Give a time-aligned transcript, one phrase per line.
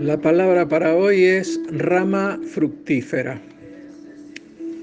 [0.00, 3.38] La palabra para hoy es rama fructífera.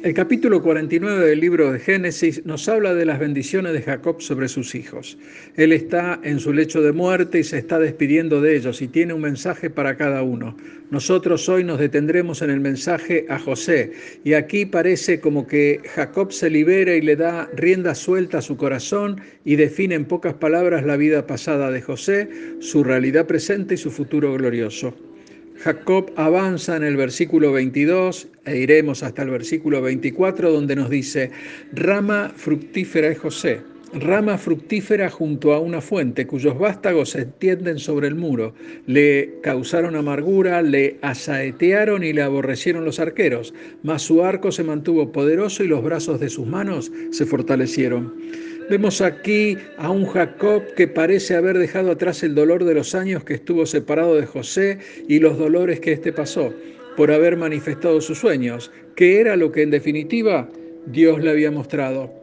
[0.07, 4.47] El capítulo 49 del libro de Génesis nos habla de las bendiciones de Jacob sobre
[4.47, 5.17] sus hijos.
[5.57, 9.11] Él está en su lecho de muerte y se está despidiendo de ellos y tiene
[9.11, 10.55] un mensaje para cada uno.
[10.91, 13.91] Nosotros hoy nos detendremos en el mensaje a José
[14.23, 18.55] y aquí parece como que Jacob se libera y le da rienda suelta a su
[18.55, 23.77] corazón y define en pocas palabras la vida pasada de José, su realidad presente y
[23.77, 24.94] su futuro glorioso.
[25.59, 31.31] Jacob avanza en el versículo 22 e iremos hasta el versículo 24 donde nos dice,
[31.73, 33.61] rama fructífera es José,
[33.94, 38.53] rama fructífera junto a una fuente cuyos vástagos se extienden sobre el muro.
[38.86, 45.11] Le causaron amargura, le asaetearon y le aborrecieron los arqueros, mas su arco se mantuvo
[45.11, 48.14] poderoso y los brazos de sus manos se fortalecieron.
[48.70, 53.23] Vemos aquí a un Jacob que parece haber dejado atrás el dolor de los años
[53.23, 56.54] que estuvo separado de José y los dolores que éste pasó
[56.98, 60.50] por haber manifestado sus sueños, que era lo que en definitiva
[60.86, 62.14] Dios le había mostrado.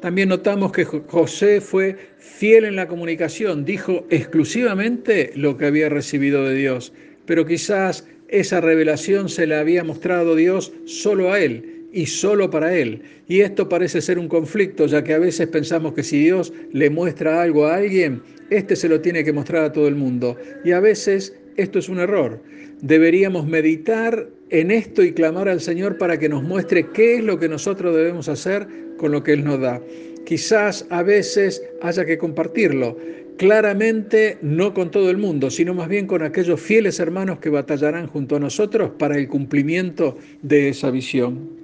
[0.00, 6.44] También notamos que José fue fiel en la comunicación, dijo exclusivamente lo que había recibido
[6.44, 6.92] de Dios,
[7.24, 12.76] pero quizás esa revelación se la había mostrado Dios solo a él y solo para
[12.76, 13.00] Él.
[13.28, 16.90] Y esto parece ser un conflicto, ya que a veces pensamos que si Dios le
[16.90, 20.36] muestra algo a alguien, éste se lo tiene que mostrar a todo el mundo.
[20.64, 22.42] Y a veces esto es un error.
[22.82, 27.38] Deberíamos meditar en esto y clamar al Señor para que nos muestre qué es lo
[27.38, 28.66] que nosotros debemos hacer
[28.98, 29.80] con lo que Él nos da.
[30.26, 32.98] Quizás a veces haya que compartirlo.
[33.36, 38.06] Claramente no con todo el mundo, sino más bien con aquellos fieles hermanos que batallarán
[38.06, 41.63] junto a nosotros para el cumplimiento de esa visión.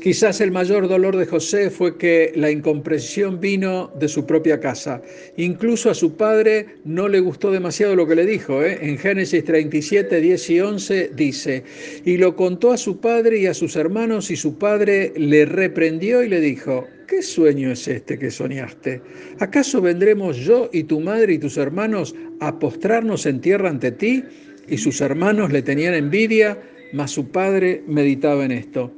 [0.00, 5.02] Quizás el mayor dolor de José fue que la incomprensión vino de su propia casa.
[5.36, 8.62] Incluso a su padre no le gustó demasiado lo que le dijo.
[8.62, 8.78] ¿eh?
[8.82, 11.64] En Génesis 37, 10 y 11 dice,
[12.04, 16.22] y lo contó a su padre y a sus hermanos y su padre le reprendió
[16.22, 19.00] y le dijo, ¿qué sueño es este que soñaste?
[19.38, 24.24] ¿Acaso vendremos yo y tu madre y tus hermanos a postrarnos en tierra ante ti?
[24.68, 26.58] Y sus hermanos le tenían envidia,
[26.92, 28.92] mas su padre meditaba en esto.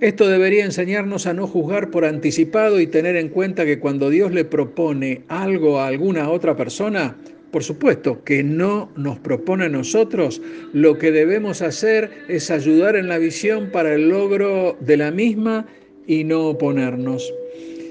[0.00, 4.32] Esto debería enseñarnos a no juzgar por anticipado y tener en cuenta que cuando Dios
[4.32, 7.18] le propone algo a alguna otra persona,
[7.50, 10.40] por supuesto que no nos propone a nosotros,
[10.72, 15.66] lo que debemos hacer es ayudar en la visión para el logro de la misma
[16.06, 17.30] y no oponernos.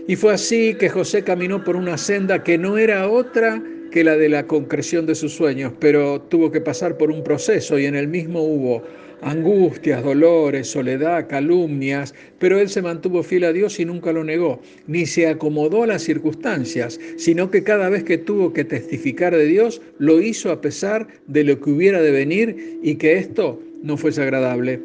[0.07, 4.17] Y fue así que José caminó por una senda que no era otra que la
[4.17, 7.95] de la concreción de sus sueños, pero tuvo que pasar por un proceso y en
[7.95, 8.83] el mismo hubo
[9.21, 14.61] angustias, dolores, soledad, calumnias, pero él se mantuvo fiel a Dios y nunca lo negó,
[14.87, 19.45] ni se acomodó a las circunstancias, sino que cada vez que tuvo que testificar de
[19.45, 23.97] Dios, lo hizo a pesar de lo que hubiera de venir y que esto no
[23.97, 24.79] fuese agradable.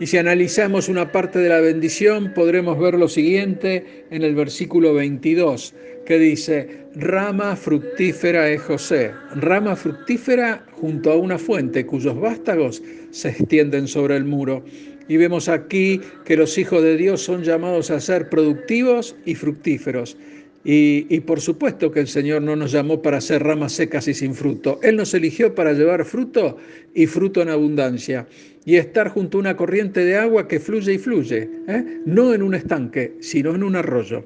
[0.00, 4.94] Y si analizamos una parte de la bendición, podremos ver lo siguiente en el versículo
[4.94, 5.74] 22,
[6.04, 13.28] que dice, rama fructífera es José, rama fructífera junto a una fuente cuyos vástagos se
[13.28, 14.64] extienden sobre el muro.
[15.08, 20.16] Y vemos aquí que los hijos de Dios son llamados a ser productivos y fructíferos.
[20.64, 24.14] Y, y, por supuesto que el Señor no nos llamó para ser ramas secas y
[24.14, 24.78] sin fruto.
[24.80, 26.56] Él nos eligió para llevar fruto
[26.94, 28.28] y fruto en abundancia.
[28.64, 32.00] Y estar junto a una corriente de agua que fluye y fluye, ¿eh?
[32.06, 34.24] no en un estanque, sino en un arroyo.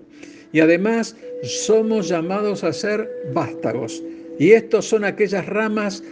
[0.57, 4.03] Y además somos llamados a ser vástagos.
[4.39, 6.03] Y estos son aquellas ramas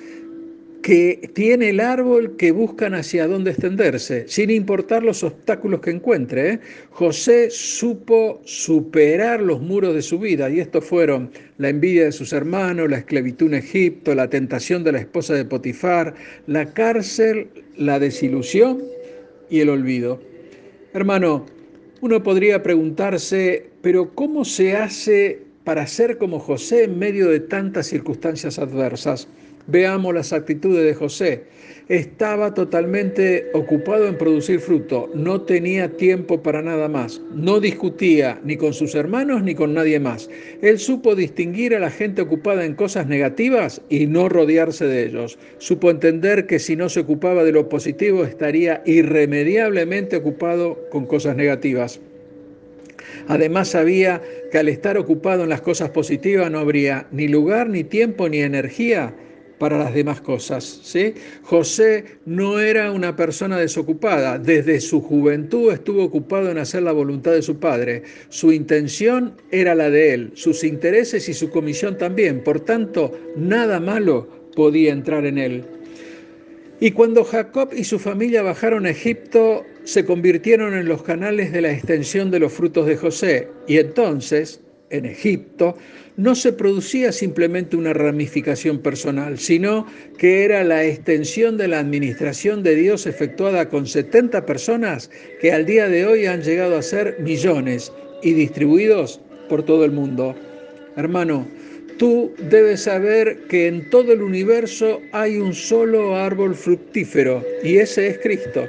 [0.82, 6.50] que tiene el árbol que buscan hacia dónde extenderse, sin importar los obstáculos que encuentre.
[6.50, 6.60] ¿eh?
[6.90, 12.34] José supo superar los muros de su vida y estos fueron la envidia de sus
[12.34, 16.12] hermanos, la esclavitud en Egipto, la tentación de la esposa de Potifar,
[16.46, 17.48] la cárcel,
[17.78, 18.82] la desilusión
[19.48, 20.20] y el olvido.
[20.92, 21.46] Hermano,
[22.02, 27.86] uno podría preguntarse, pero ¿cómo se hace para ser como José en medio de tantas
[27.88, 29.28] circunstancias adversas?
[29.66, 31.44] Veamos las actitudes de José.
[31.90, 38.56] Estaba totalmente ocupado en producir fruto, no tenía tiempo para nada más, no discutía ni
[38.56, 40.30] con sus hermanos ni con nadie más.
[40.62, 45.38] Él supo distinguir a la gente ocupada en cosas negativas y no rodearse de ellos.
[45.58, 51.36] Supo entender que si no se ocupaba de lo positivo estaría irremediablemente ocupado con cosas
[51.36, 52.00] negativas.
[53.28, 57.84] Además sabía que al estar ocupado en las cosas positivas no habría ni lugar, ni
[57.84, 59.14] tiempo, ni energía
[59.58, 60.80] para las demás cosas.
[60.82, 61.14] ¿sí?
[61.42, 67.32] José no era una persona desocupada, desde su juventud estuvo ocupado en hacer la voluntad
[67.32, 68.02] de su padre.
[68.28, 73.80] Su intención era la de él, sus intereses y su comisión también, por tanto, nada
[73.80, 75.64] malo podía entrar en él.
[76.80, 81.60] Y cuando Jacob y su familia bajaron a Egipto, se convirtieron en los canales de
[81.60, 83.48] la extensión de los frutos de José.
[83.66, 84.60] Y entonces,
[84.90, 85.76] en Egipto,
[86.16, 89.86] no se producía simplemente una ramificación personal, sino
[90.18, 95.10] que era la extensión de la administración de Dios efectuada con 70 personas
[95.40, 97.92] que al día de hoy han llegado a ser millones
[98.22, 100.34] y distribuidos por todo el mundo.
[100.96, 101.46] Hermano,
[101.98, 108.06] tú debes saber que en todo el universo hay un solo árbol fructífero y ese
[108.06, 108.66] es Cristo,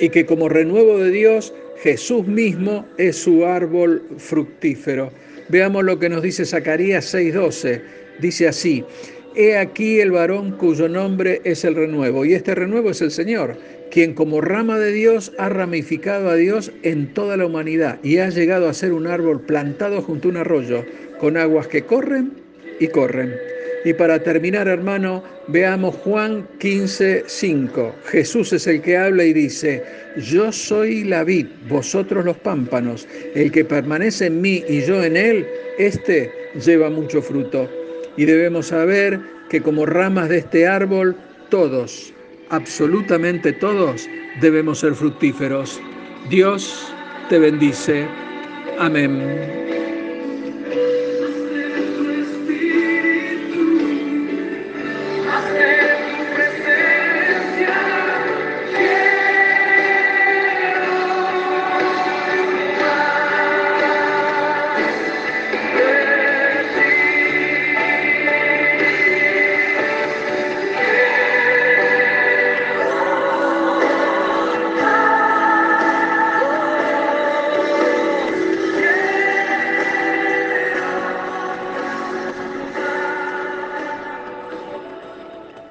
[0.00, 5.10] y que como renuevo de Dios, Jesús mismo es su árbol fructífero.
[5.48, 7.82] Veamos lo que nos dice Zacarías 6:12.
[8.20, 8.84] Dice así,
[9.36, 13.56] He aquí el varón cuyo nombre es el renuevo, y este renuevo es el Señor,
[13.90, 18.28] quien como rama de Dios ha ramificado a Dios en toda la humanidad y ha
[18.28, 20.84] llegado a ser un árbol plantado junto a un arroyo,
[21.18, 22.32] con aguas que corren
[22.78, 23.53] y corren.
[23.84, 27.94] Y para terminar, hermano, veamos Juan 15, 5.
[28.06, 29.84] Jesús es el que habla y dice,
[30.16, 33.06] yo soy la vid, vosotros los pámpanos.
[33.34, 35.46] El que permanece en mí y yo en él,
[35.78, 36.32] este
[36.64, 37.68] lleva mucho fruto.
[38.16, 39.20] Y debemos saber
[39.50, 41.14] que como ramas de este árbol,
[41.50, 42.14] todos,
[42.48, 44.08] absolutamente todos,
[44.40, 45.80] debemos ser fructíferos.
[46.30, 46.90] Dios
[47.28, 48.06] te bendice.
[48.78, 49.73] Amén.